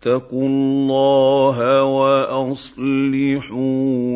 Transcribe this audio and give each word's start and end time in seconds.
فاتقوا 0.00 0.48
الله 0.48 1.84
وأصلحوا 1.84 3.44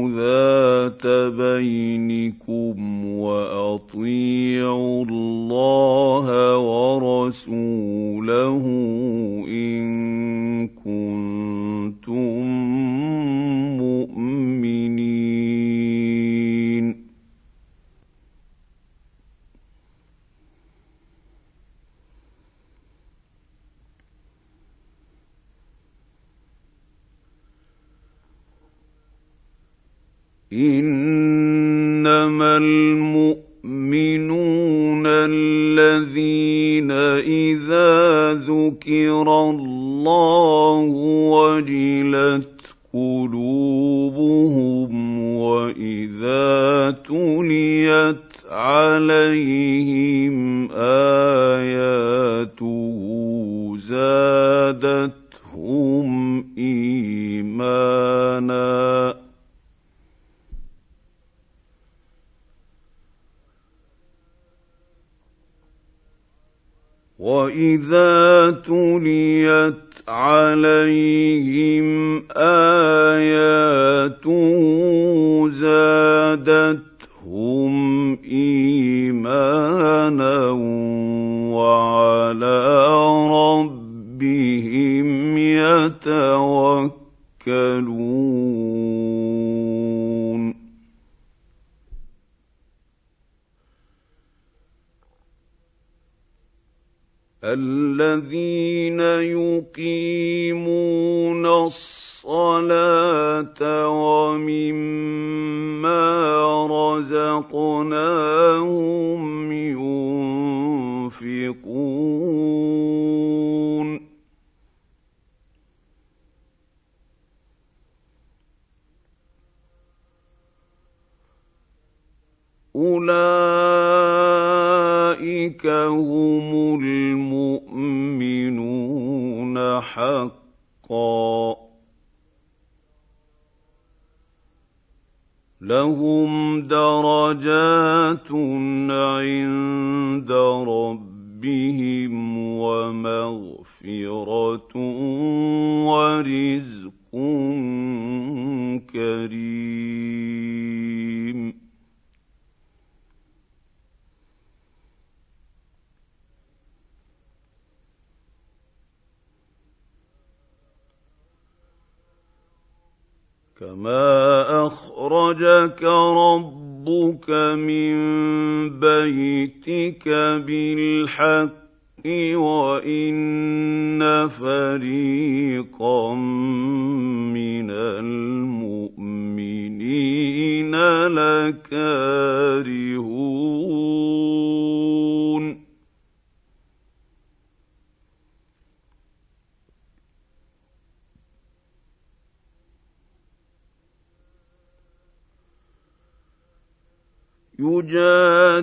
ذات 0.09 1.07
بينكم 1.37 3.07
وأطيعوا 3.19 5.05
الله 5.05 6.57
ورسوله 6.59 7.85
إن 9.49 10.69
كنتم 10.69 12.45
مؤمنين. 13.77 15.24
إنما 30.65 32.57
المؤمنون 32.57 33.45
الذين 35.07 36.91
إذا 36.91 38.33
ذكر 38.33 39.51
الله 39.51 40.85
وجلت 41.31 42.49
قلوبهم 42.95 44.93
وإذا 45.37 46.91
تليت 47.09 48.17
عليهم 48.51 50.37
آياته 50.73 52.55
زادتهم 53.79 55.14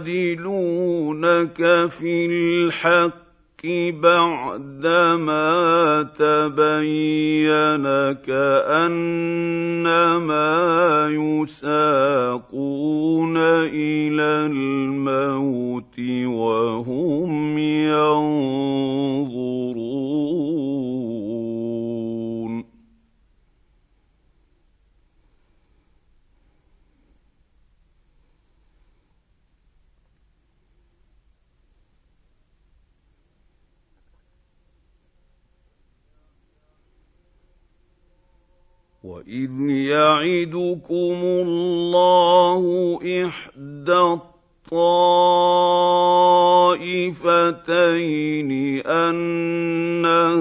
يجادلونك 0.02 1.58
في 1.90 2.26
الحق 2.26 3.12
بعدما 4.02 5.48
تبين 6.18 7.86
كأنما 8.26 9.38
يساقون 11.12 12.58
إلى 13.38 14.32
الموت 14.52 16.00
وهم 16.26 17.31
واذ 39.32 39.70
يعدكم 39.70 41.20
الله 41.24 42.64
إحدى 43.26 43.98
الطائفتين 43.98 44.92
أنها 48.88 50.40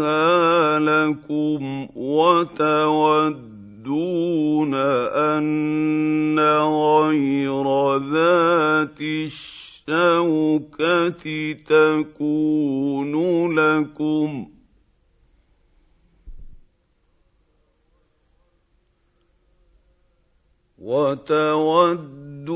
لكم 0.78 1.88
وتودون 1.96 3.54
أن 5.14 6.38
غير 6.38 7.96
ذات 7.96 9.00
الشر 9.00 9.60
الشوكة 9.90 11.52
تكون 11.52 13.14
لكم 13.58 14.46
وتودون 20.80 22.46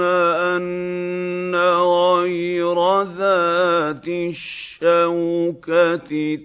أن 0.00 1.54
غير 1.54 3.02
ذات 3.02 4.08
الشوكة 4.08 5.58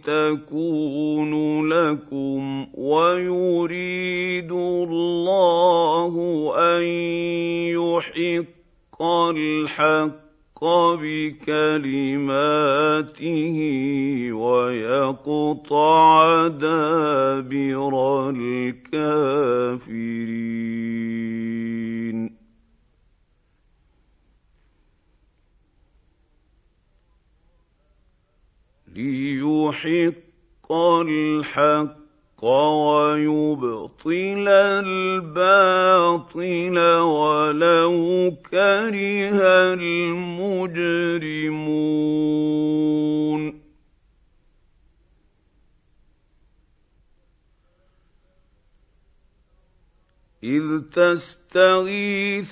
تكون 0.05 1.33
لكم 1.69 2.67
ويريد 2.73 4.51
الله 4.51 6.13
أن 6.57 6.83
يحق 7.73 9.01
الحق 9.01 10.28
بكلماته 11.01 12.37
ويقطع 14.33 16.17
دابر 16.47 18.29
الكافرين 18.29 19.49
ليحق 28.95 30.71
الحق 30.71 31.98
ويبطل 32.43 34.47
الباطل 35.27 36.77
ولو 36.99 38.33
كره 38.51 39.39
المجرمون. 39.73 41.29
إذ 50.43 50.81
تستغيثون 50.95 52.49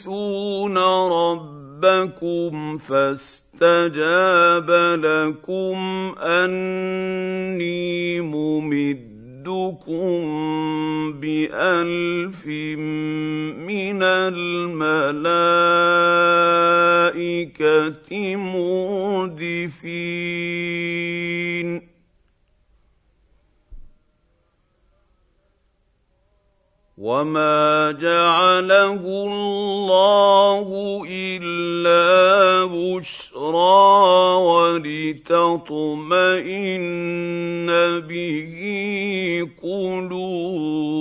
ربكم 1.08 2.78
فاستجاب 2.78 4.70
لكم 5.00 5.78
أني 6.20 8.22
ممد. 8.22 9.17
يمدكم 9.48 11.14
بألف 11.22 12.46
من 13.68 14.04
الملائكة 14.04 14.76
مردفين 18.36 19.88
وما 26.98 27.92
جعله 27.92 29.04
الله 29.06 30.68
الا 31.10 32.66
بشرى 32.66 33.86
ولتطمئن 34.50 35.70
به 38.00 38.58
قلوبكم 39.64 40.98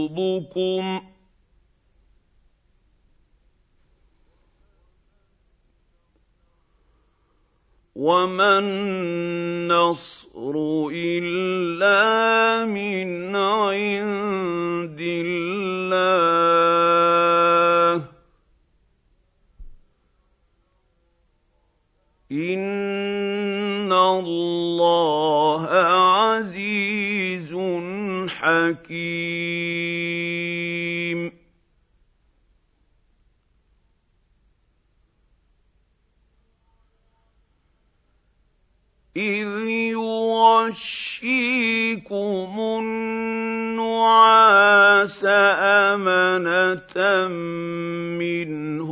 وما 7.96 8.58
النصر 8.58 10.52
الا 10.93 12.64
من 12.69 13.37
عند 13.37 15.00
الله 15.00 16.37
ان 22.32 23.93
الله 23.93 25.66
عزيز 25.72 27.52
حكيم 28.28 29.75
اذ 39.16 39.68
يغشيكم 39.96 42.52
النعاس 42.80 44.44
امنه 45.96 47.28
منه 48.18 48.90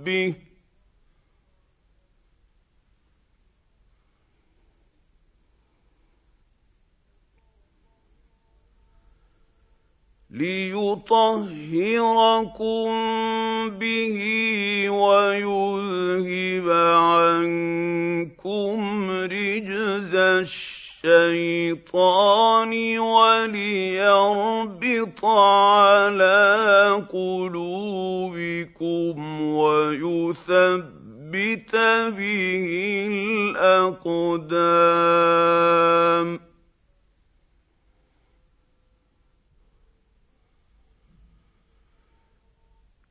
به 0.04 0.34
ليطهركم 10.40 11.40
به 13.78 14.18
ويذهب 14.90 16.68
عنكم 16.96 18.76
رجز 19.10 20.14
الشيطان 21.04 22.72
وليربط 22.98 24.04
على 25.24 27.04
قلوبكم 27.12 29.16
ويثبت 29.42 30.86
به 32.16 32.66
الأقدام 33.60 34.10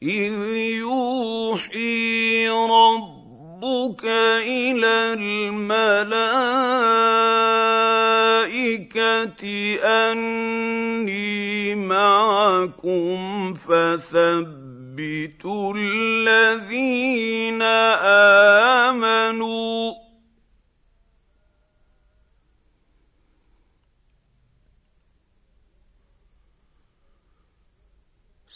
إذ 0.04 0.56
يوحي 0.80 2.48
ربك 2.50 4.06
إلى 4.48 5.14
الملائكة 5.20 5.84
أني 9.84 11.76
معكم 11.76 13.54
فثبتوا 13.54 14.54
الذين 15.78 17.62
آمنوا 18.82 19.99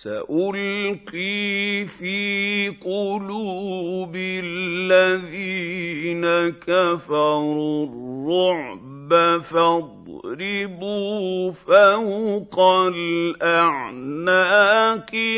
سألقي 0.04 1.86
في 1.86 2.70
قلوب 2.86 4.16
الذين 4.16 6.26
كفروا 6.50 7.86
الرعب 7.86 9.42
فاضربوا 9.42 11.52
فوق 11.52 12.60
الأعناق 12.88 14.32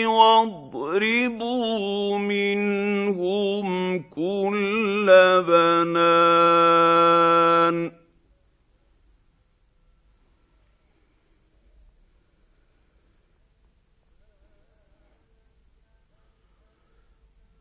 واضربوا 0.05 2.17
منهم 2.17 3.99
كل 3.99 5.05
بنان 5.47 6.85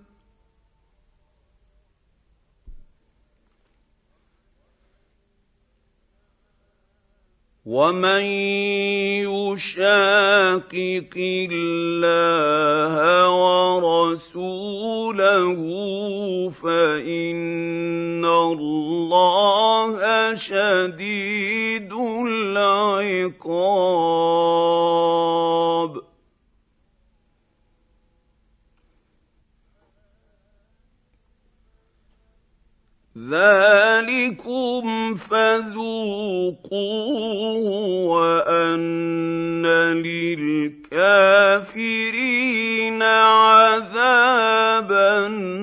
ومن 7.65 8.23
يشاقق 9.25 11.13
الله 11.17 12.93
ورسوله 13.81 15.59
فان 16.49 18.25
الله 18.25 19.95
شديد 20.35 21.93
العقاب 22.27 23.45
ذلكم 33.29 35.15
فذوقوه 35.15 36.75
وان 38.09 39.65
للكافرين 40.93 41.41
عذاب 43.03 44.91
النار. 44.91 45.55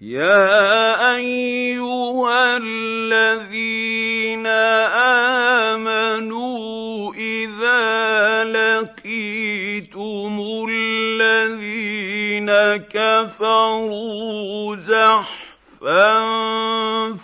يا 0.00 1.16
ايها 1.16 2.56
الذين 2.56 3.73
كفروا 12.76 14.76
زحفا 14.76 16.14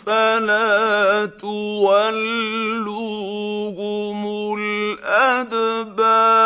فلا 0.06 1.26
تولوهم 1.26 3.00
الأدبار. 4.58 6.40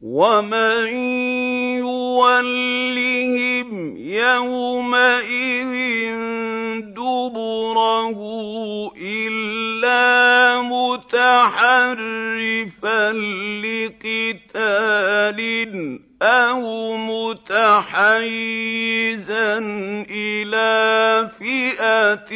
ومن 0.00 0.86
يولهم 1.78 3.96
يومئذ 3.96 5.74
دبره 6.80 8.18
إلا 8.96 10.62
متحرفا 10.62 11.92
لقتال 13.64 15.40
أو 16.22 16.96
متحيزا 16.96 18.38
إلى 20.10 21.30
فئة 21.38 22.32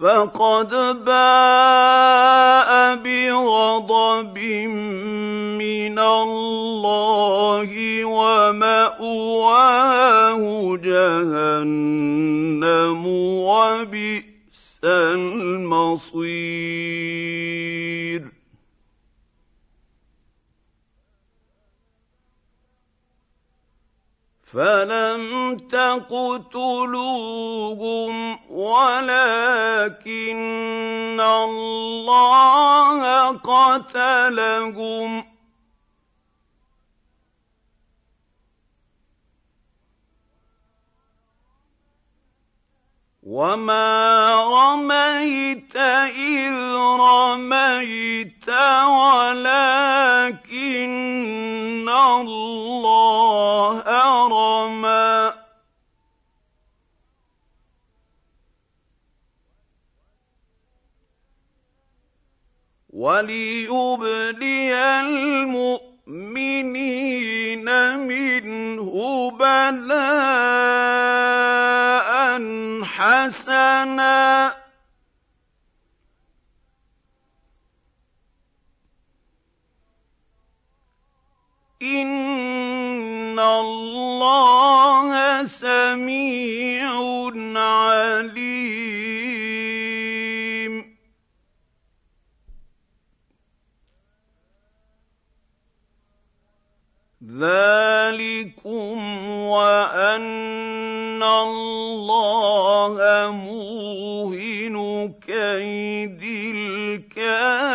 فقد 0.00 0.70
باء 1.04 2.70
بغضب 2.96 4.38
من 5.58 5.98
الله 5.98 7.70
ومأواه 8.04 9.60
جهنم 10.76 11.86
وبئس 13.46 14.80
المصير. 14.84 16.30
فلم 24.52 25.56
تقتلوهم 25.58 26.90
ولكن 28.50 30.40
الله 31.20 33.30
قتلهم 33.36 35.29
وما 43.30 44.34
رميت 44.42 45.76
اذ 45.76 46.54
رميت 47.00 48.48
ولكن 48.90 50.30
الله 51.88 53.82
رمى 54.26 55.32
وليبلي 62.92 64.74
المؤمنين 65.00 66.38
منه 67.98 68.90
بلاء 69.30 70.50
حسنا. 73.00 74.52
إن 81.82 83.38
الله 83.38 85.10
سميع 85.44 86.92
عليم. 87.56 89.29
ذلكم 97.38 98.98
وان 99.46 101.22
الله 101.22 102.96
موهن 103.30 104.76
كيد 105.26 106.22
الكافرين 106.56 107.70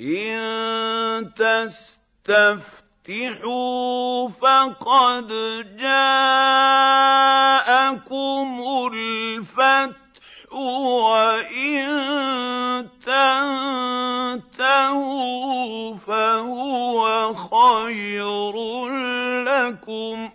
ان 0.00 1.34
تستفتحوا 1.34 2.68
فقد 4.28 5.28
جاءكم 5.76 6.64
الفتح 9.34 10.04
وإن 10.52 11.84
تنتهوا 14.56 15.96
فهو 15.96 17.34
خير 17.34 18.54
لكم. 19.42 20.30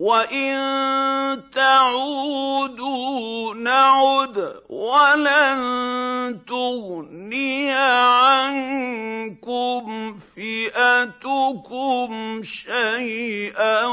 وان 0.00 1.42
تعودوا 1.54 3.54
نعد 3.54 4.54
ولن 4.68 5.60
تغني 6.48 7.72
عنكم 7.72 9.84
فئتكم 10.36 12.42
شيئا 12.42 13.84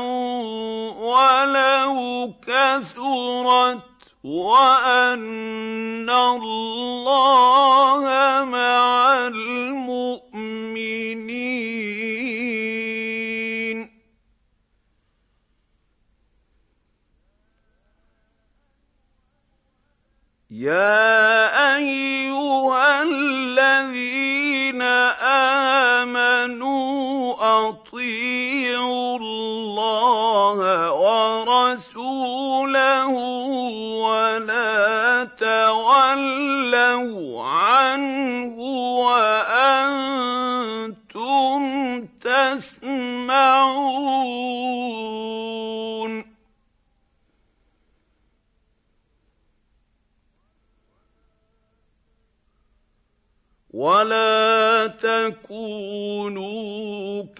ولو 0.91 2.33
كثرت 2.47 3.83
وان 4.23 6.09
الله 6.09 8.01
مع 8.43 9.13
المؤمنين 9.27 10.23
يا 20.53 21.77
ايها 21.77 23.03
الذين 23.03 24.81
امنوا 26.01 27.33
اطيعوا 27.69 29.17
الله 29.17 30.91
ورسوله 30.93 33.07
ولا 34.05 35.23
تولوا 35.39 37.43
عنه 37.43 38.55
وأنتم 38.99 40.43
تسمعون 42.21 43.83
ولا 53.73 54.93
تكونوا 55.01 56.45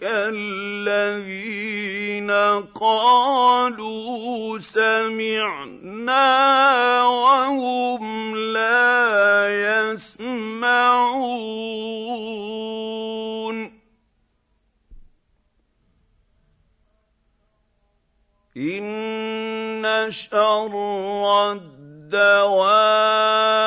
كالذين 0.01 1.51
قالوا 2.73 4.59
سمعنا 4.59 6.23
وهم 7.03 8.35
لا 8.37 9.93
يسمعون 9.93 11.13
ان 18.57 20.11
شر 20.11 20.73
الدواب 21.51 23.62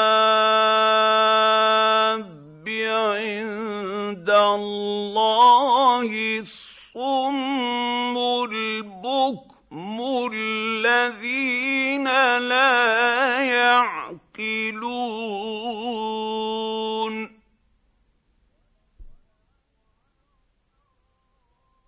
الذين 12.36 12.48
لا 12.48 13.40
يعقلون. 13.40 14.96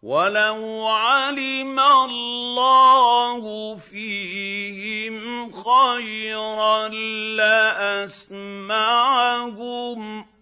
ولو 0.02 0.87
علم 0.88 1.81
الله 1.81 3.43
فيهم 3.76 5.52
خيرا 5.52 6.88
لأسمعهم 8.09 8.78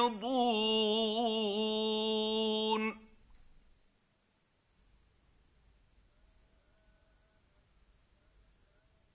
معرضون 0.00 1.20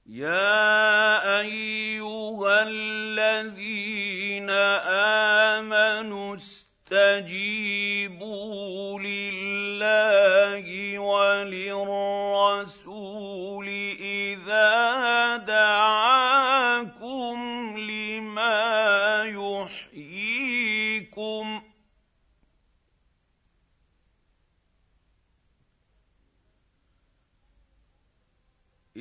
يا 0.05 1.39
أيها 1.39 2.63
الذين 2.63 4.49
آمنوا 5.59 6.35
استجيبوا 6.35 7.39
لله 8.99 10.65
وللرسول. 10.99 12.84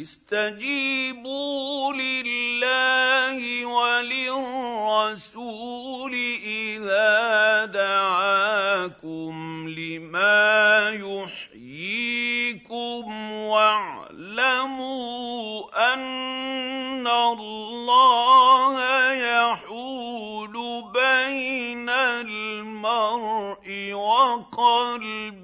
استجيبوا 0.04 1.92
لله 1.92 3.66
وللرسول 3.66 5.34
إذا 6.44 7.64
دعاكم 7.64 9.34
لما 9.68 10.88
يحييكم 10.92 12.52
واعلموا 13.32 14.84
أن 15.94 17.06
الله 17.06 18.74
يحول 19.12 20.84
بين 20.94 21.88
المرء 21.88 23.92
وقلبه 23.92 25.43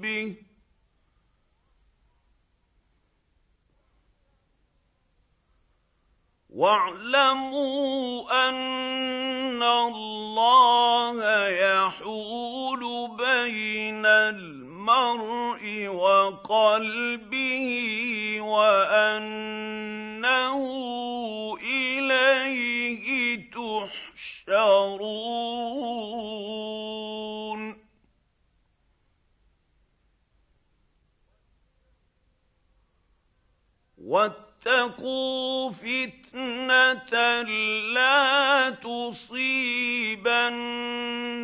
واعلموا 6.61 8.49
أن 8.49 9.63
الله 9.63 11.17
يحول 11.47 13.07
بين 13.17 14.05
المرء 14.05 15.87
وقلبه 15.87 17.67
وأنه 18.41 19.41
إليه 21.63 23.49
تحشرون. 24.47 25.31
واتقوا 34.65 35.71
فتنة 35.71 37.41
لا 37.93 38.69
تصيبن 38.69 40.29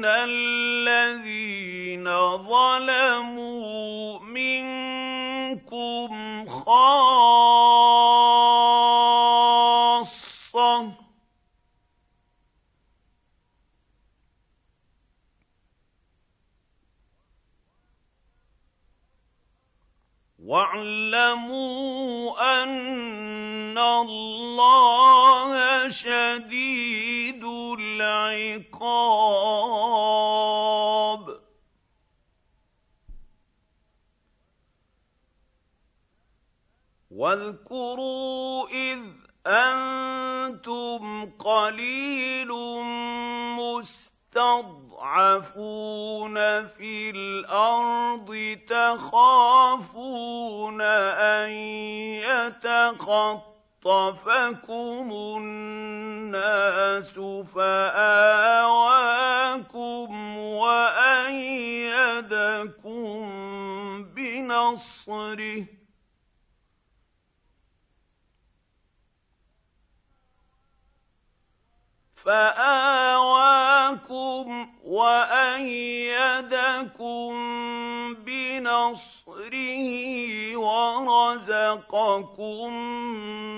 الذين 0.06 2.06
ظلموا 2.38 4.20
منكم 4.20 6.10
خاصة 6.46 7.87
واعلموا 20.48 22.40
أن 22.64 23.78
الله 23.78 25.90
شديد 25.90 27.44
العقاب. 27.80 29.08
واذكروا 37.12 38.68
إذ 38.68 39.00
أنتم 39.48 41.32
قليل 41.32 42.48
مستضعفون 43.60 44.17
تستضعفون 44.38 46.36
في 46.68 47.10
الأرض 47.10 48.58
تخافون 48.70 50.02
أن 50.82 51.50
يتخطفكم 52.22 53.48
الناس 55.38 57.14
فآواكم 57.56 58.78
وأيدكم 60.38 61.68
بنصره 64.16 65.66
فآواكم 72.28 73.68
وأيدكم 74.86 76.14
بنصره 78.14 79.78
ورزقكم 80.58 81.94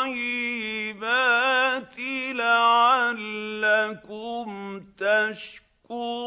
لعلكم 2.34 3.86
تشكرون. 4.98 6.26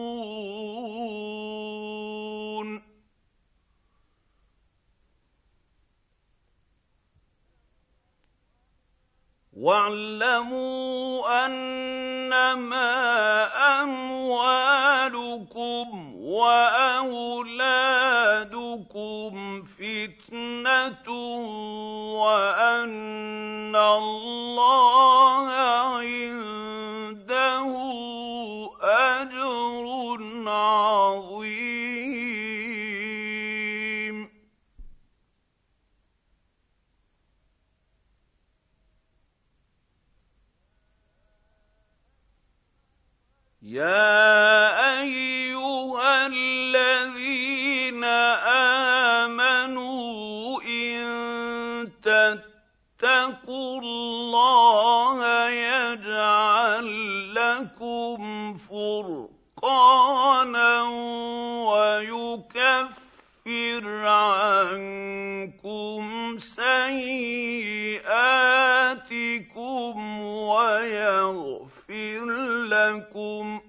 واعلموا 9.61 11.45
أنما 11.45 12.93
أموالكم 13.83 15.87
وأولادكم 16.21 17.21
فتنة 19.63 21.09
وأن 22.17 23.75
الله 23.75 25.60
يا 43.71 44.99
أيها 44.99 46.27
الذين 46.27 48.03
آمنوا 49.23 50.61
إن 50.61 51.87
تتقوا 52.03 53.79
الله 53.81 55.49
يجعل 55.49 56.87
لكم 57.35 58.57
فرقانا 59.57 60.03
ويكفر 61.71 62.95
عنكم 64.07 66.01
سيئاتكم 66.39 67.81
ويغفر 70.21 71.60
لكم. 72.69 73.61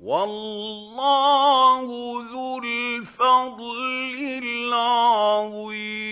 والله 0.00 1.86
ذو 2.32 2.58
الفضل 2.64 4.42
العظيم. 4.42 6.11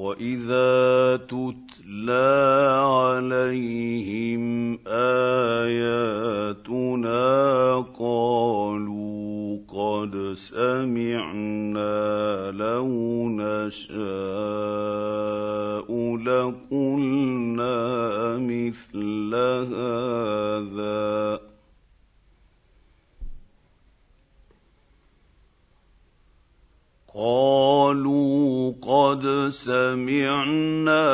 واذا 0.00 1.16
تتلى 1.16 2.40
عليهم 2.80 4.44
اياتنا 4.86 6.00
قالوا 7.98 9.58
قد 9.68 10.32
سمعنا 10.36 11.90
لو 12.50 12.88
نشاء 13.28 13.90
لقلنا 16.16 17.76
مثل 18.38 19.34
هذا 19.74 21.00
قالوا 27.14 28.72
قد 28.82 29.48
سمعنا 29.50 31.08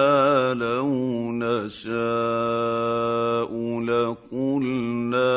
لو 0.54 0.88
نشاء 1.32 1.90
لقلنا 3.80 5.30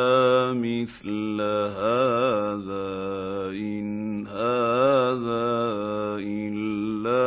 مثل 0.53 1.41
هذا 1.79 2.91
إن 3.55 4.27
هذا 4.27 5.49
إلا 6.19 7.23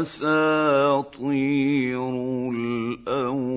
أساطير 0.00 2.00
الأولين 2.50 3.53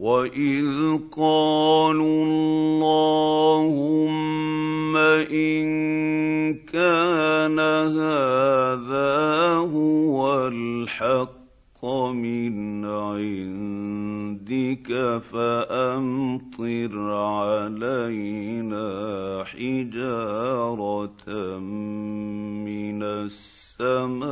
واذ 0.00 0.96
قالوا 1.12 2.24
اللهم 2.24 3.70
ان 4.96 5.64
كان 6.72 7.58
هذا 7.60 9.10
هو 9.68 10.48
الحق 10.48 11.84
من 11.84 12.84
عندك 12.84 14.00
فامطر 15.32 17.10
علينا 17.12 18.88
حجاره 19.44 21.12
من 22.64 23.02
السماء 23.02 24.30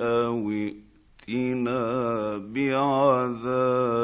أو 0.00 0.50
ائتنا 0.50 2.07
بعذاب 2.70 3.97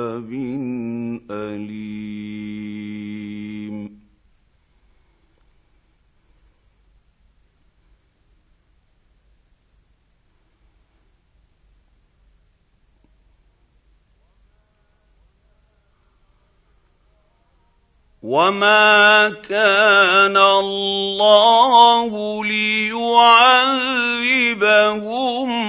وما 18.24 19.28
كان 19.44 20.32
الله 20.36 22.12
ليعذبهم 22.44 23.88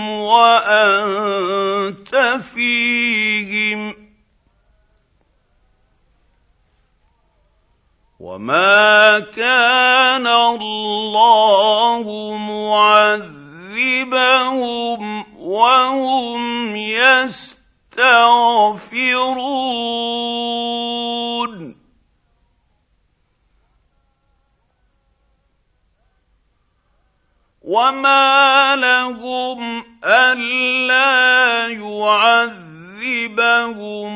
وانت 0.10 2.16
فيهم 2.56 3.96
وما 8.20 9.20
كان 9.20 10.28
الله 10.28 12.04
معذبهم 12.48 14.26
وهم 15.40 16.76
يستغفرون 16.76 17.86
وما 27.66 28.76
لهم 28.76 29.84
الا 30.06 31.68
يعذبهم 31.68 32.66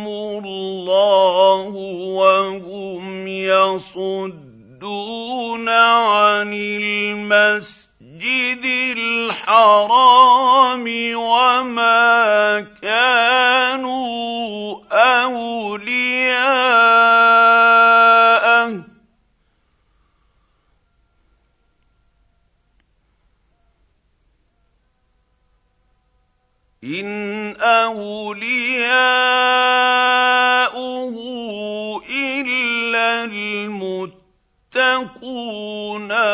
الله 0.08 1.68
وهم 2.18 3.28
يصدون 3.28 4.50
عن 5.70 6.54
المسجد 6.54 7.90
الحرام 8.98 10.86
وما 11.16 12.60
كانوا 12.82 14.00
اولياءه 14.92 16.50
إن 26.84 27.56
أولياؤه 27.56 28.40
إلا 32.10 33.24
المتقون 33.24 34.12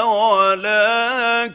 ولكن 0.01 1.45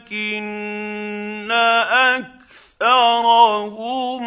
أكثرهم 2.81 4.23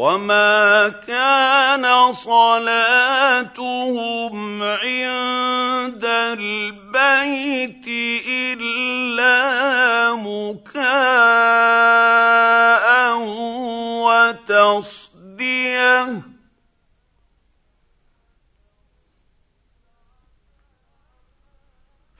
وما 0.00 0.88
كان 0.88 2.12
صلاتهم 2.12 3.52
عند 4.62 6.04
البيت 6.04 7.86
الا 8.28 9.36
مكاء 10.16 10.80
وتصديه 14.08 15.50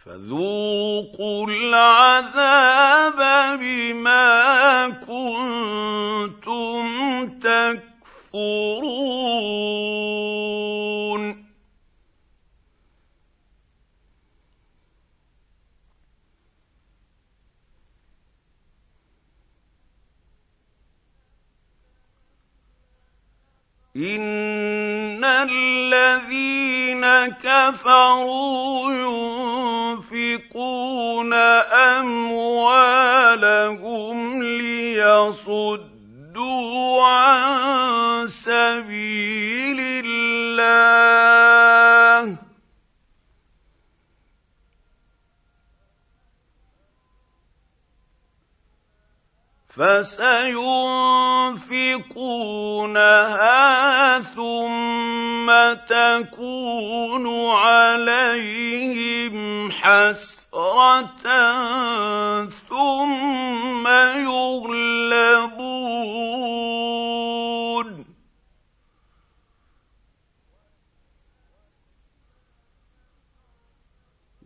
فذوقوا 0.04 1.46
العذاب 1.46 3.20
بما 3.60 4.49
تكفرون 8.32 9.10
ان 23.96 25.24
الذين 25.24 27.04
كفروا 27.26 28.92
ينفقون 30.02 31.34
اموالهم 31.34 32.82
ليصدوا 34.42 35.99
عن 37.02 38.28
سبيل 38.28 39.80
الله. 40.06 41.20
فسينفقونها 49.80 50.60
ثم 54.20 55.48
تكون 55.88 57.48
عليهم 57.50 59.36
حسرة 59.70 61.24
ثم 62.68 63.86
يغلبون 64.28 65.69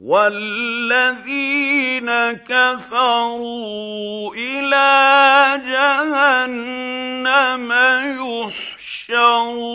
والذين 0.05 2.11
كفروا 2.33 4.35
إلى 4.35 5.63
جهنم 5.67 7.73
يحشرون. 9.09 9.75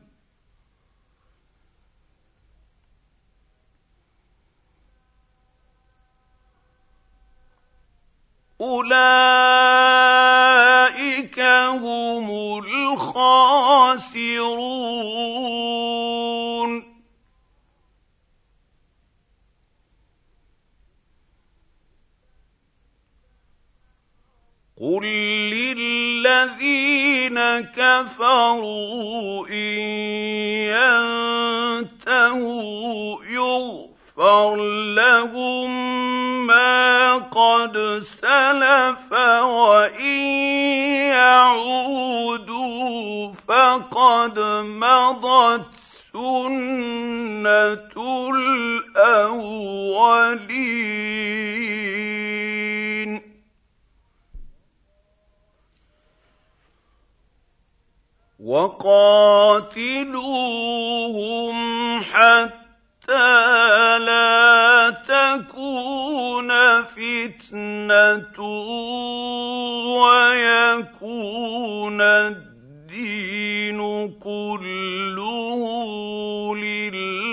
أولئك 8.61 8.91
هم 11.39 12.29
الخاسرون. 12.65 13.81
قل 24.81 25.05
للذين 25.53 27.39
كفروا 27.61 29.47
إن 29.47 29.77
ينتهوا 31.91 33.23
يغفر 33.25 34.00
لهم 34.95 35.71
ما 36.47 37.15
قد 37.17 37.99
سلف 38.03 39.11
وإن 39.43 40.19
يعودوا 41.17 42.61
فقد 43.47 44.39
مضت 44.65 45.73
سنة 46.13 47.91
الأولين. 48.35 49.61
وقاتلوهم 58.39 59.41
حتى 63.11 63.99
لا 63.99 64.89
تكون 64.89 66.51
فتنة 66.83 68.39
ويكون 70.81 71.21
الدين 72.01 73.79
كله 74.19 75.61
لله. 76.55 77.31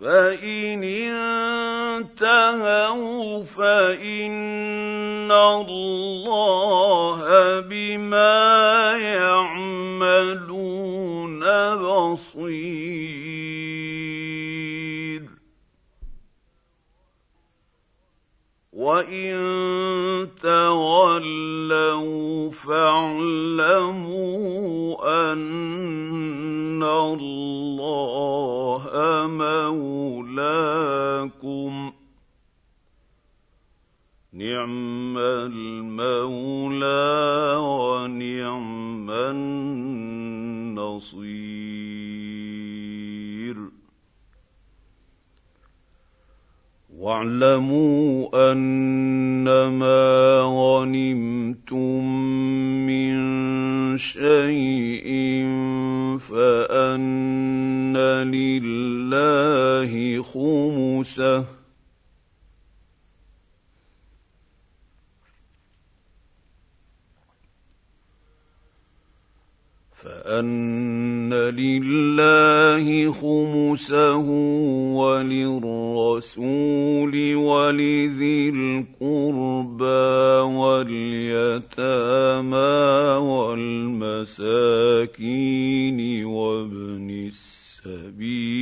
فإن 0.00 1.07
انتهوا 1.98 3.42
فإن 3.44 5.32
الله 5.32 7.20
بما 7.60 8.92
يعملون 8.98 10.48
بصير. 11.76 13.17
وان 18.78 20.28
تولوا 20.42 22.50
فاعلموا 22.50 24.02
ان 25.32 26.82
الله 26.82 28.82
مولاكم 29.26 30.32
نعم 34.32 35.18
المولى 35.18 37.06
ونعم 37.60 39.10
النصير 39.10 40.48
واعلموا 46.98 48.28
أنما 48.52 50.40
غنمتم 50.40 52.04
من 52.86 53.16
شيء 53.96 55.08
فأن 56.18 57.96
لله 58.26 60.22
خمسه 60.22 61.57
فأن 69.98 71.34
لله 71.34 73.12
خمسه 73.12 74.26
وللرسول 74.94 76.54
ولذي 77.34 78.48
القربى 78.48 79.84
واليتامى 80.58 81.98
والمساكين 84.28 84.78
وابن 86.24 87.10
السبيل 87.10 88.57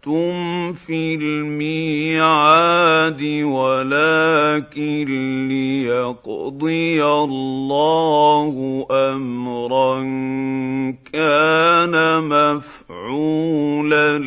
لستم 0.00 0.72
في 0.72 1.14
الميعاد 1.14 2.62
ولكن 3.42 5.08
ليقضي 5.48 7.04
الله 7.04 8.86
امرا 8.90 10.00
كان 11.12 12.22
مفعولا 12.28 14.18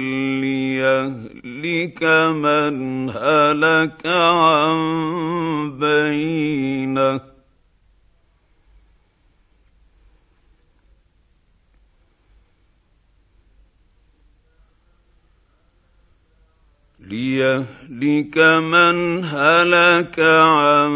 ليهلك 0.41 2.03
من 2.33 3.09
هلك 3.09 4.05
عن 4.05 4.77
بينه 5.79 7.32
ليهلك 17.09 18.37
من 18.37 19.23
هلك 19.23 20.19
عن 20.19 20.91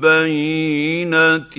بينة 0.00 1.56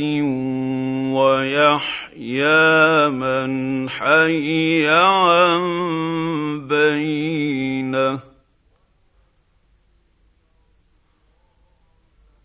ويحيى 1.16 3.10
من 3.10 3.90
حي 3.90 4.88
عن 4.88 5.62
بينة. 6.68 8.20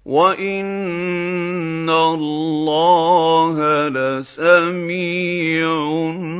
وإن 0.05 1.91
الله 1.91 3.89
لسميع 3.89 5.69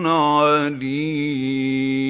عليم. 0.05 2.08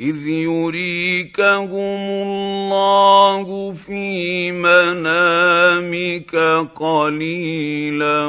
إذ 0.00 0.26
يريكهم 0.26 2.00
الله 2.08 3.72
في 3.72 4.52
منامك 4.52 6.36
قليلا 6.74 8.26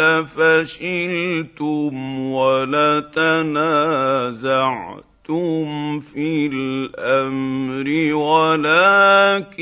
لفشلتم 0.00 1.92
ولتنازعتم 2.30 3.50
في 6.00 6.46
الأمر 6.52 8.14
ولكن 8.14 9.56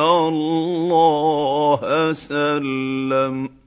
الله 0.00 1.82
سلم. 2.12 3.57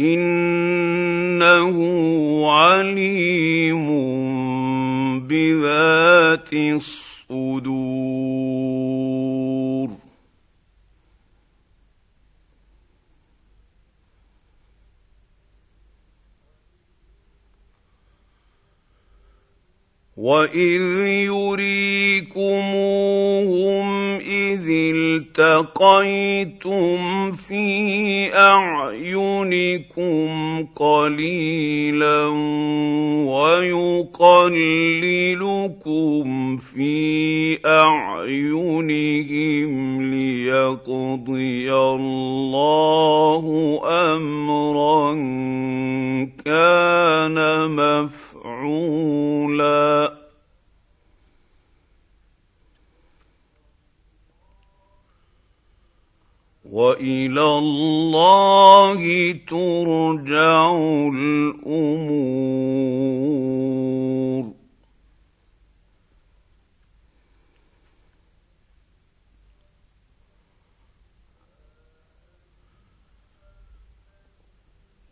إنه 0.00 1.76
عليم 2.50 3.86
بذات 5.20 6.52
الصدور. 6.52 7.90
واذ 20.20 21.08
يريكموهم 21.32 22.40
اذ 24.16 24.68
التقيتم 25.16 27.00
في 27.32 28.34
أعينكم 28.34 30.28
قليلا 30.76 32.26
ويقللكم 33.26 34.56
في 36.56 37.58
أعينهم 37.66 39.00
ليقضي 40.10 41.72
الله 41.74 43.44
أمرا 43.84 45.14
كان 46.44 47.38
مفعولا. 48.50 49.10
وإلى 56.70 57.58
الله 57.58 59.32
ترجع 59.48 60.78
الأمور. 61.14 62.30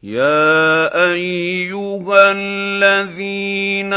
يا 0.08 0.88
ايها 1.12 2.32
الذين 2.32 3.92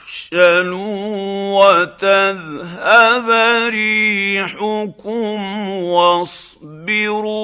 وتذهب 1.59 3.29
ريحكم 3.75 5.41
واصبروا 5.71 7.41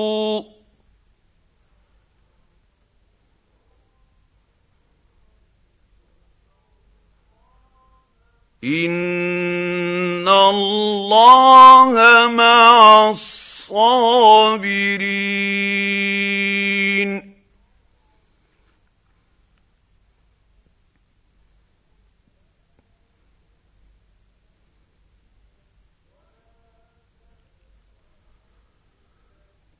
ان 10.26 10.32
الله 10.32 11.92
مع 12.28 13.10
الصابرين 13.10 14.66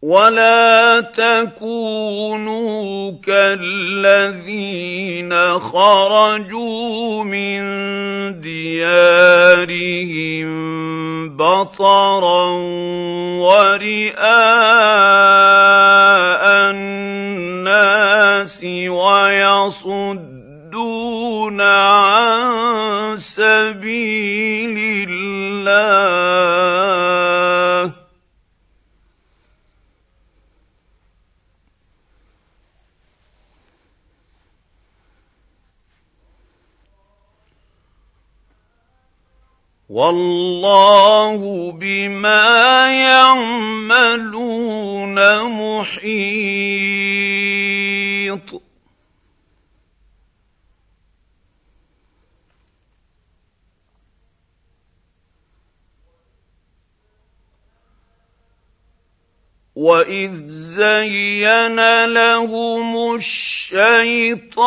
ولا 0.06 1.02
تكونوا 1.18 2.78
كالذين 3.26 5.34
خرجوا 5.58 7.24
من 7.24 7.60
ديارهم 8.40 10.48
بطرا 11.36 12.46
ورئاء 13.42 14.30
الناس 16.70 18.64
ويصدون 18.88 20.40
عن 21.60 23.16
سبيل 23.16 24.76
الله 25.10 27.25
والله 39.96 41.40
بما 41.72 42.44
يعملون 43.08 44.36
محيط. 45.48 46.26
واذ 59.76 60.32
زين 60.48 62.04
لهم 62.06 63.14
الشيطان 63.14 64.66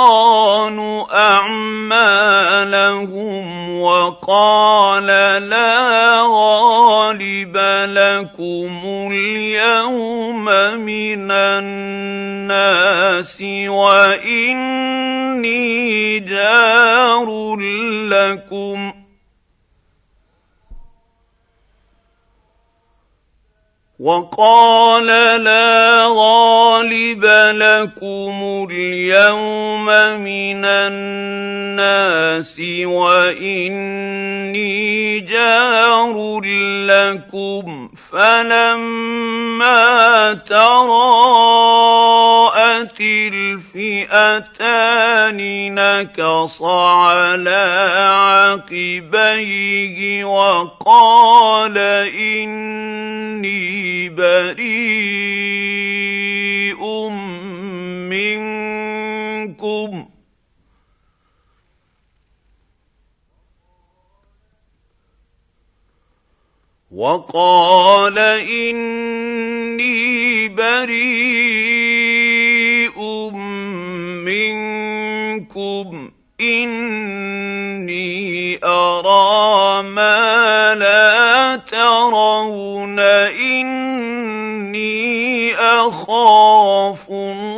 اعمالهم 1.11 2.59
وقال 3.81 5.05
لا 5.49 6.21
غالب 6.21 7.57
لكم 7.87 8.81
اليوم 9.11 10.45
من 10.85 11.31
الناس 11.31 12.89
واني 13.67 15.49
جار 16.19 17.55
لكم 18.09 18.98
وقال 23.99 25.05
لا 25.43 26.07
غالب 26.07 27.25
لكم 27.55 28.67
اليوم 28.71 29.85
من 30.23 30.65
الناس 30.65 32.59
وإني 32.85 34.69
جار 35.19 36.39
لكم 36.87 37.89
فلما 38.11 39.79
تراءت 40.47 41.98
الفئتان 43.01 44.89
نكص 45.75 46.61
على 46.61 47.63
عقبيه 48.69 50.25
وقال 50.25 51.77
إني 52.17 53.59
بريء 54.09 55.39
منكم. 59.49 60.09
وقال 66.91 68.17
إني 68.19 69.89
بريء 70.49 71.98
منكم 74.29 76.11
إني 76.41 77.99
أرى 78.63 79.83
ما 79.83 80.75
لا 80.75 81.55
ترون 81.55 82.99
إني 83.39 83.95
أخاف 85.55 87.09
الله. 87.09 87.49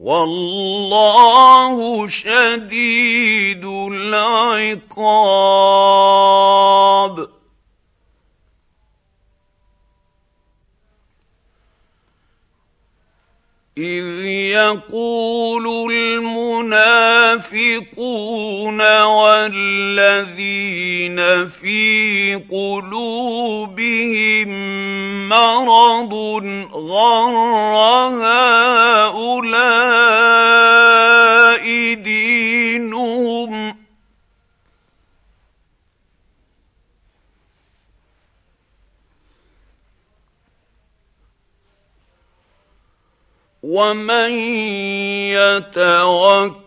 والله 0.00 0.69
شديد 2.08 3.64
العقاب. 3.64 5.00
إذ 13.80 14.26
يقول 14.52 15.92
المنافقون 15.92 17.00
والذين 19.02 20.38
في 21.48 22.34
قلوبهم 22.50 24.48
مرض 25.28 26.14
غر 26.74 27.36
هؤلاء 29.00 29.50
دينهم 31.94 32.29
ومن 43.62 44.30
يتوكل 45.36 46.62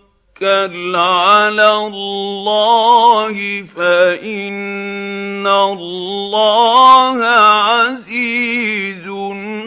على 0.95 1.69
الله 1.69 3.63
فان 3.75 5.47
الله 5.47 7.25
عزيز 7.25 9.09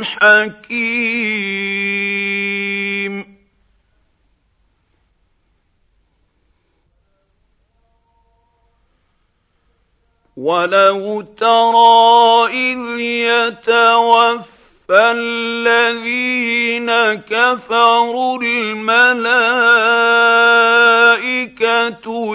حكيم 0.02 1.56
ولو 10.36 11.20
ترى 11.20 12.46
اذ 12.52 13.00
يتوفى 13.00 14.55
فالذين 14.88 16.36
كفروا 17.14 18.38
الملائكه 18.42 19.16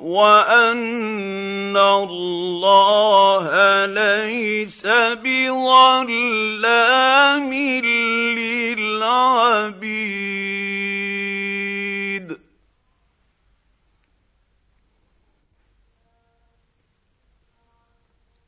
وأن 0.00 1.76
الله 1.76 3.46
ليس 3.86 4.86
بظلام 5.24 6.34
للعبيد. 8.78 9.76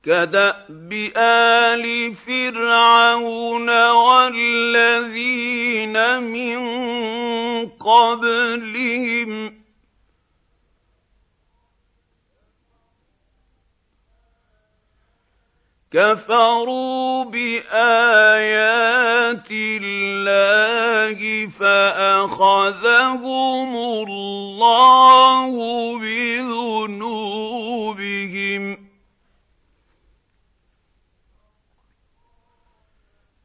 كدأب 0.08 0.92
آل 1.16 2.14
فرعون 2.14 3.70
والذين 3.90 5.96
من 6.22 6.58
قبلهم 7.68 9.58
كفروا 15.92 17.24
بآيات 17.24 17.68
الله 19.50 21.46
فأخذهم 21.60 23.26
الله 23.76 25.52
بذنوبهم 25.98 26.58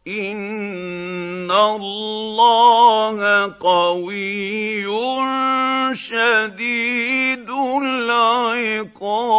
ان 0.08 1.43
الله 1.54 3.54
قوي 3.60 4.88
شديد 5.94 7.50
العقاب. 7.84 9.34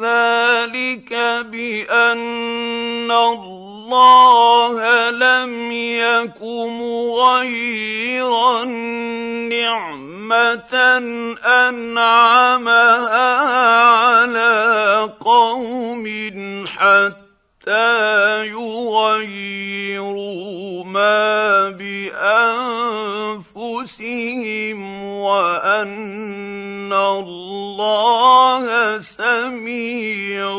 ذلك 0.00 1.12
بأن 1.52 3.10
الله 3.10 5.10
لم 5.10 5.72
يك 5.72 6.42
مغيرا 6.80 8.64
نعمه 10.28 10.74
انعمها 11.44 13.36
على 13.90 15.10
قوم 15.20 16.06
حتى 16.66 18.46
يغيروا 18.46 20.32
ما 20.84 21.70
بانفسهم 23.50 25.04
وان 25.04 26.92
الله 26.92 28.98
سميع 28.98 30.52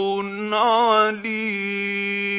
عليم 0.53 2.32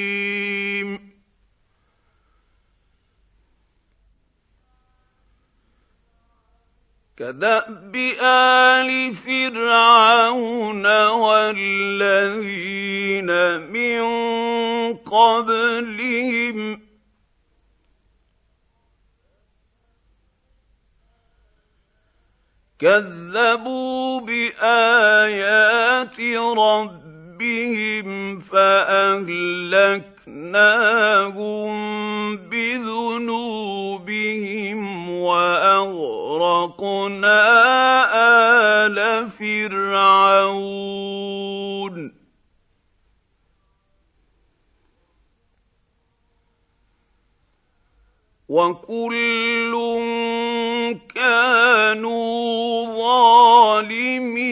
كدأب 7.17 7.97
آل 8.21 9.15
فرعون 9.15 10.87
والذين 11.07 13.31
من 13.71 14.03
قبلهم 14.97 16.81
كذبوا 22.79 24.21
بآيات 24.21 26.21
ربهم 26.59 27.14
فاهلكناهم 28.41 29.35
بذنوبهم 32.37 34.01
واغرقنا 35.11 36.55
ال 38.87 39.31
فرعون 39.31 40.85
وكل 48.49 49.75
كانوا 51.15 52.87
ظالمين 52.87 54.45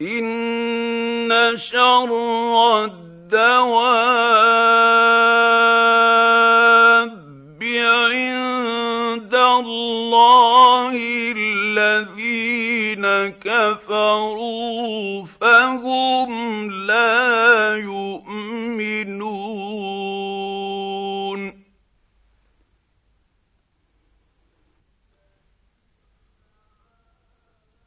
ان 0.00 1.28
شر 1.56 2.84
الدواب 2.84 3.90
عند 7.62 9.34
الله 9.34 10.92
الذين 11.36 13.04
كفروا 13.44 15.26
فهم 15.26 16.70
لا 16.70 17.74
يؤمنون 17.76 19.40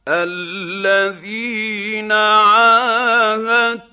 الذين 0.08 1.83
عاهدت 2.12 3.84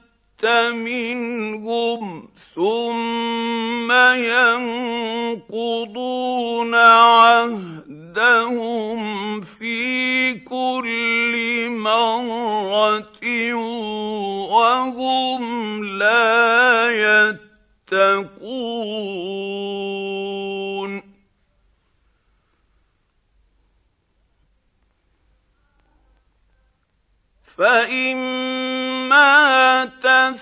منهم 0.73 2.27
ثم 2.55 3.91
ينقضون 5.51 6.75
عهدهم 6.75 7.81
في 9.41 10.33
كل 10.33 11.67
مرة 11.69 13.53
وهم 14.51 15.83
لا 15.85 16.89
يتقون. 17.91 18.51
فاما 27.61 29.25
تثقفنهم 29.85 30.41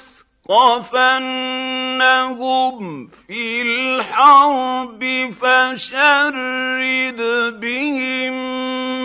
في 3.28 3.62
الحرب 3.62 5.04
فشرد 5.42 7.22
بهم 7.60 8.36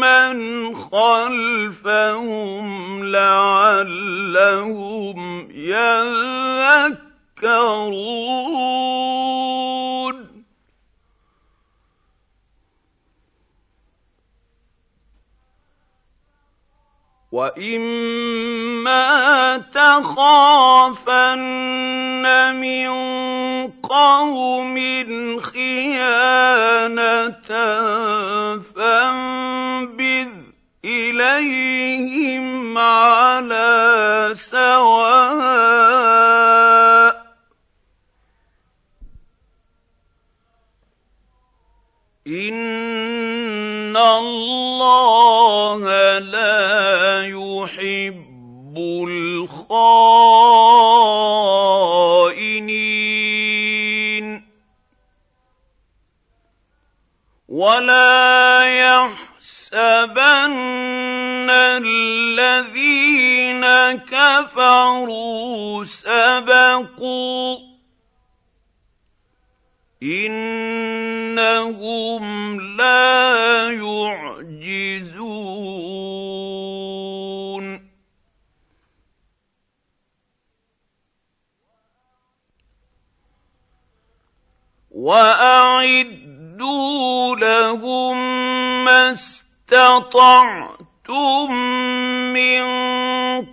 من 0.01 0.37
خلفهم 0.75 2.67
لعلهم 3.05 5.19
يذكرون 5.51 7.15
واما 17.35 18.99
تخافن 19.75 21.27
من 22.57 22.91
قوم 23.83 24.77
خيانه 25.41 26.55
فانبذ 28.77 30.29
اليهم 30.85 32.79
على 32.79 34.31
سواء 34.35 35.75
ان 43.95 44.01
الله 44.03 45.85
لا 46.19 47.23
يحب 47.27 48.75
الخائنين 49.09 49.55
ولا 57.49 58.65
يحسبن 58.65 60.21
الذين 61.87 63.65
كفروا 64.11 65.85
سبقوا 65.85 67.74
انهم 70.05 71.85
لا 72.61 73.71
يعجزون 73.71 75.15
واعدوا 84.91 86.47
لهم 87.37 88.17
ما 88.85 89.15
استطعتم 91.05 91.53
من 92.33 92.65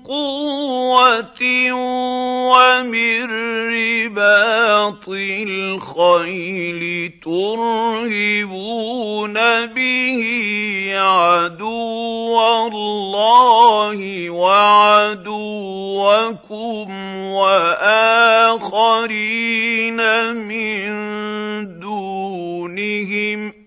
قوه 0.08 1.42
ومن 2.52 3.24
رباط 3.74 5.06
الخيل 5.10 6.82
ترهبون 7.24 9.36
به 9.66 10.22
عدو 10.96 12.40
الله 12.68 14.30
وعدوكم 14.30 15.42
واخرين 17.32 20.00
من 20.36 20.90
دونهم 21.80 23.61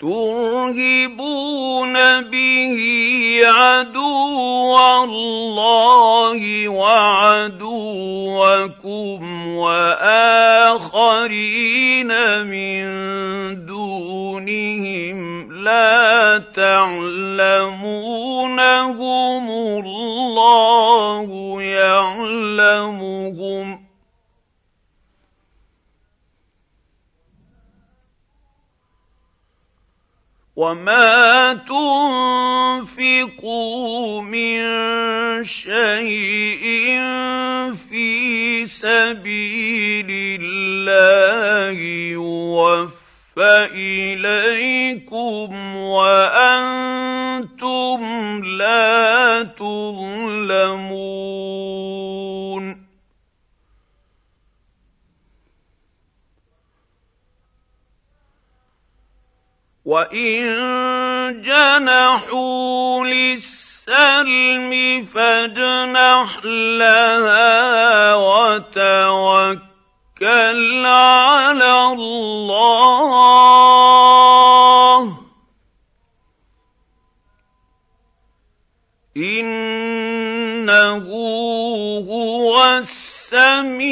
ترهبون 0.00 1.92
به 2.30 2.76
عدو 3.44 4.76
الله 5.04 6.68
وعدوكم 6.68 7.96
واخرين 9.56 10.92
من 12.44 12.84
دونهم 13.66 15.52
لا 15.64 16.38
تعلمونهم 16.54 17.90
الله 19.50 21.28
يعلمهم 21.62 23.06
وما 30.56 31.52
تنفقوا 32.88 34.22
من 34.22 34.64
شيء 35.44 37.00
في 37.90 38.66
سبيل 38.66 40.06
الله 40.40 41.80
يوفى 42.12 43.68
اليكم 43.74 45.76
وأنتم 45.76 48.00
لا 48.44 49.42
تظلمون 49.42 50.85
وان 60.12 61.42
جنحوا 61.42 63.04
للسلم 63.04 64.70
فاجنح 65.14 66.44
لها 66.78 68.14
وتوكل 68.14 69.66
على 70.86 71.86
الله 71.92 73.16
انه 79.16 81.06
هو 82.08 82.64
السميع 82.78 83.86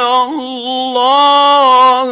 الله 0.00 2.10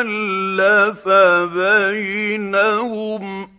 ألف 0.00 1.08
بينهم. 1.54 3.50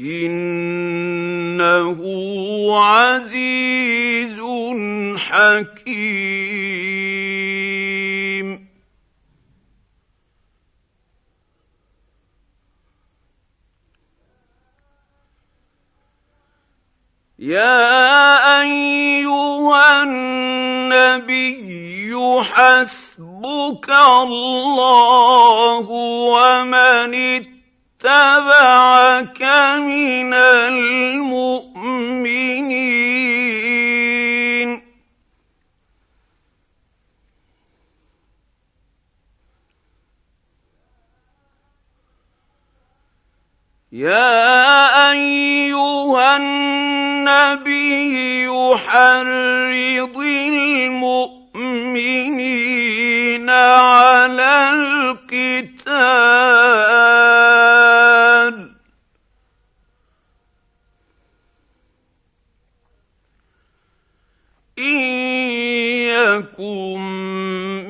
إنه 0.00 2.00
عزيز 2.78 4.38
حكيم 5.18 6.66
يا 17.38 18.60
ايها 18.60 20.02
النبي 21.16 22.12
حسبك 22.44 23.90
الله 23.90 25.86
ومن 25.90 27.14
اتبعك 28.04 29.42
من 29.80 30.34
المؤمنين. 30.34 31.56
يا 43.92 45.12
أيها 45.12 46.36
النبي 47.26 48.46
حرض 48.76 50.16
المؤمنين 50.46 51.10
على 53.50 54.70
القتال. 54.70 55.66
إن 64.78 64.84
يكن 66.14 67.00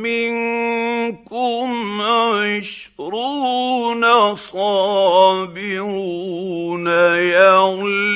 منكم 0.01 1.70
عشرون 2.03 3.14
صابرون 4.34 5.76
يغلبوا 7.16 8.16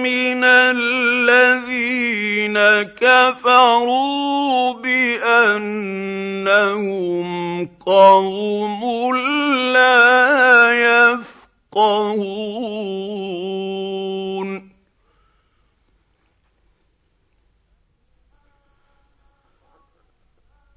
من 0.03 0.45
الذين 0.45 1.69
كفروا 2.83 4.73
بأنهم 4.75 5.69
قوم 7.87 9.15
لا 9.73 10.73
يفقهون. 11.75 12.29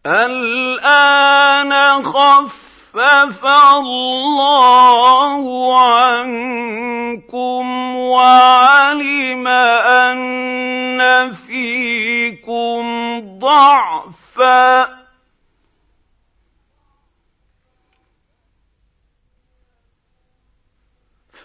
الآن 0.05 1.40
خف 1.40 1.40
خفف 1.99 3.45
الله 3.77 5.43
عنكم 5.83 7.65
وعلم 7.95 9.47
أن 9.47 11.33
فيكم 11.33 12.83
ضعفا 13.39 15.00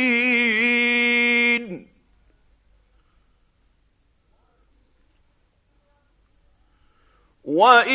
وان 7.44 7.88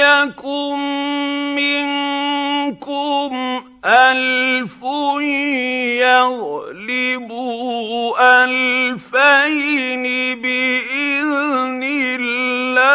يكن 0.00 0.78
منكم 1.54 3.32
ألف 3.84 4.82
يغلبوا 6.04 7.84
ألفين 8.44 10.02
بإذن 10.42 11.82
الله. 11.82 12.90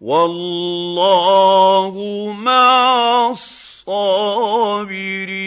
والله 0.00 1.94
مع 2.38 3.30
الصابرين. 3.30 5.41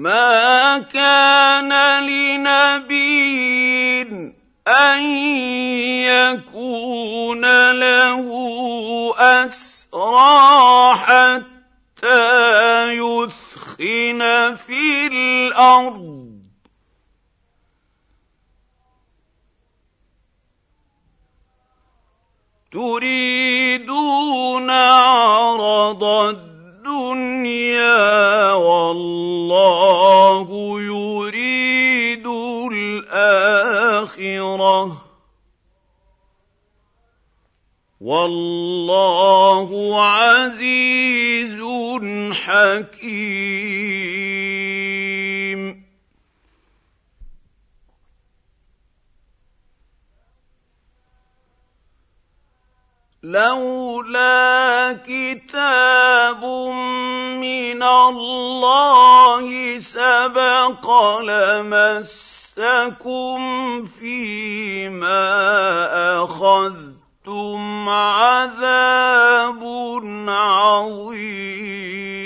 ما 0.00 0.78
كان 0.78 1.72
لنبي 2.08 3.20
أن 4.68 5.02
يكون 6.08 7.44
له 7.70 8.24
أسرى 9.18 10.94
حتى 10.94 12.16
يثخن 12.96 14.20
في 14.54 15.06
الأرض. 15.06 16.30
تريدون 22.72 24.20
عرض 24.70 26.04
الدنيا 26.04 26.59
والله 28.54 30.48
يريد 30.80 32.26
الآخرة. 32.72 34.30
والله 38.00 39.68
عزيز 40.02 41.58
حكيم. 42.32 43.49
لولا 53.30 54.98
كتاب 55.06 56.44
من 57.38 57.82
الله 57.82 59.46
سبق 59.78 60.86
لمسكم 61.18 62.60
فيما 63.86 65.22
أخذتم 66.24 67.88
عذاب 67.88 69.62
عظيم. 70.28 72.19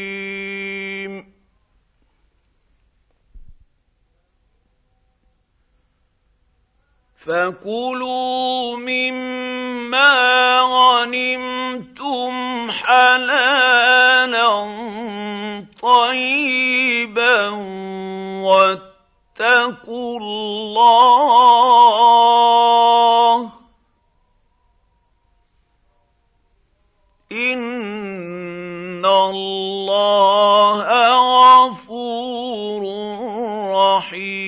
فكلوا 7.27 8.77
مما 8.77 10.61
غنمتم 10.61 12.35
حلالا 12.71 14.49
طيبا 15.83 17.49
واتقوا 18.45 20.19
الله 20.21 21.15
ان 27.33 29.05
الله 29.05 30.85
غفور 31.65 32.83
رحيم 33.73 34.44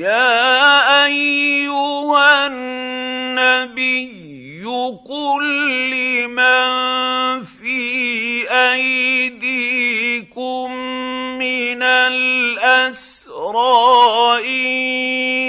يا 0.00 1.04
أيها 1.04 2.46
النبي 2.46 4.20
قل 5.08 5.44
لمن 5.90 7.44
في 7.44 8.48
أيديكم 8.72 9.92
من 11.38 11.82
الأسرى 11.82 12.88
إن 14.48 14.66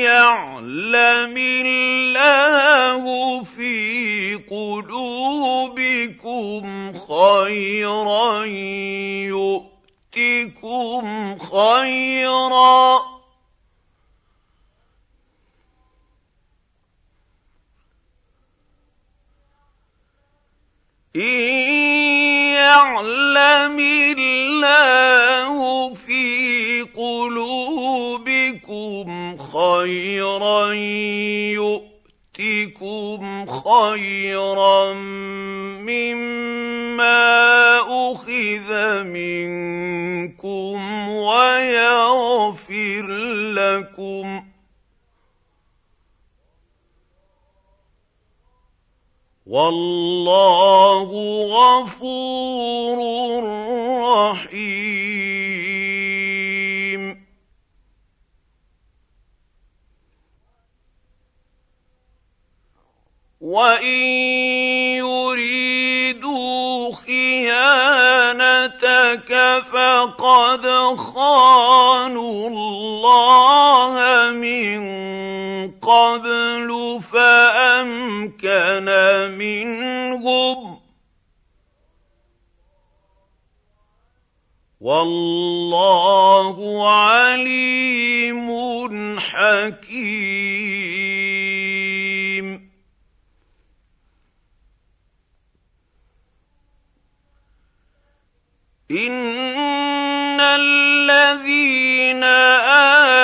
يعلم 0.04 1.38
الله 1.38 3.04
في 3.44 4.36
قلوبكم 4.52 5.84
خيرا 6.94 8.46
يؤتكم 10.12 11.04
خيرا 11.38 13.11
إن 21.16 21.22
يعلم 22.56 23.80
الله 24.20 25.94
في 25.94 26.82
قلوبكم 26.96 28.58
خيرا 29.38 30.74
يؤتكم 32.40 33.46
خيرا 33.46 34.94
مما 35.84 37.22
أخذ 38.12 39.04
منكم 39.04 40.80
ويغفر 41.10 43.08
لكم. 43.52 44.51
والله 49.52 51.10
غفور 51.52 53.00
رحيم. 54.04 55.12
وإن 63.42 64.02
يريدوا 64.96 66.92
خيانتك 68.62 69.64
فقد 69.74 70.66
خانوا 70.98 72.50
الله 72.50 73.94
من 74.32 74.82
قبل 75.72 77.00
فأمكن 77.14 78.88
منهم. 79.38 80.80
والله 84.82 86.58
عليم 86.90 88.50
حكيم. 89.20 90.81
ان 98.92 100.42
الذين 100.42 102.24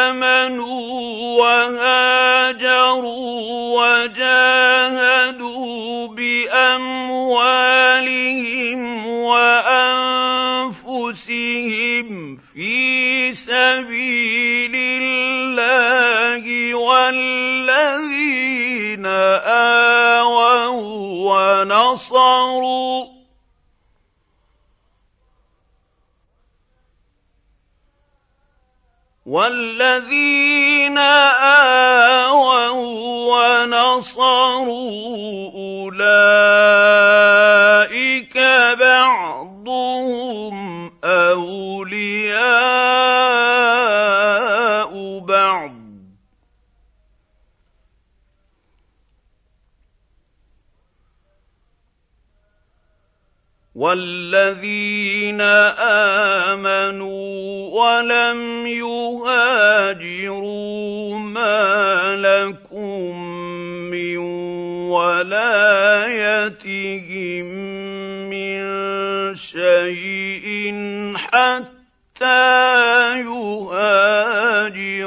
امنوا 0.10 0.92
وهاجروا 1.42 3.28
وجاهدوا 4.08 6.08
باموالهم 6.08 7.48
وانفسهم 10.88 12.38
في 12.54 13.34
سبيل 13.34 14.76
الله 14.76 16.76
والذين 16.76 19.06
اووا 19.06 20.68
ونصروا 21.62 23.17
والذين 29.28 30.98
اووا 30.98 32.70
ونصروا 33.28 34.72
اولئك 35.54 35.98
والذين 53.78 55.42
امنوا 56.52 57.70
ولم 57.70 58.66
يهاجروا 58.66 60.40
ما 61.20 62.16
لكم 62.18 63.14
من 63.94 64.18
ولايتهم 64.90 66.36
من 68.30 68.62
شيء 69.36 70.74
حتى 71.16 73.22
يهاجروا 73.22 74.98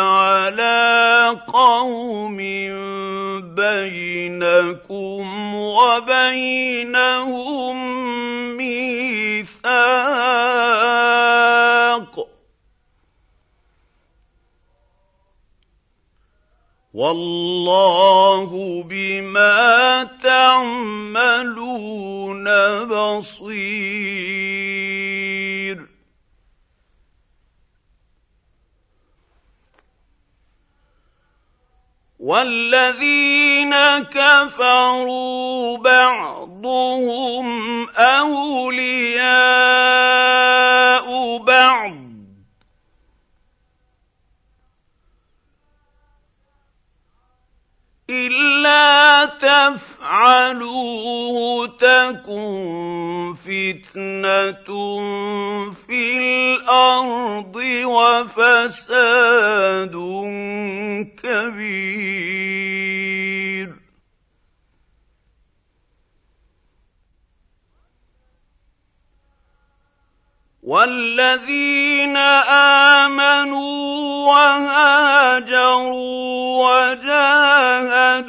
على 0.03 1.41
قوم 1.53 2.37
بينكم 3.55 5.25
وبينهم 5.55 6.97
ميثاق 8.57 9.69
والله 16.99 18.51
بما 18.82 20.05
تعملون 20.22 21.64
بصير. 22.84 23.78
والذين 32.18 33.74
كفروا 33.99 35.78
بعضهم 35.78 37.49
أولياء 37.88 39.28
بعض 41.38 42.08
إلا 48.11 49.25
تفعلوه 49.37 50.89
تكن 51.69 53.35
فتنة 53.45 54.69
في 55.87 56.17
الأرض 56.19 57.57
وفساد 57.85 59.17
كبير. 61.23 62.09
والذين 70.63 72.17
آمنوا 73.07 73.97
وهاجروا 74.29 75.89
وجاهدوا 76.93 78.29